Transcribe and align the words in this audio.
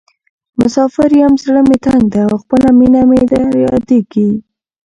مسافر 0.59 1.09
یم 1.21 1.33
زړه 1.43 1.61
مې 1.67 1.77
تنګ 1.85 2.03
ده 2.13 2.21
او 2.29 2.35
خپله 2.43 2.69
مینه 2.79 3.01
مې 3.09 3.21
رایادیزې. 3.55 4.29